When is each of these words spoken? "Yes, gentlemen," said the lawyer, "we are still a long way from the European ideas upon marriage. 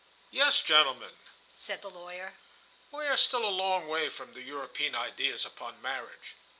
"Yes, 0.31 0.61
gentlemen," 0.63 1.11
said 1.55 1.83
the 1.83 1.89
lawyer, 1.91 2.33
"we 2.89 3.05
are 3.05 3.15
still 3.15 3.45
a 3.45 3.53
long 3.53 3.87
way 3.87 4.09
from 4.09 4.33
the 4.33 4.41
European 4.41 4.95
ideas 4.95 5.45
upon 5.45 5.79
marriage. 5.79 6.33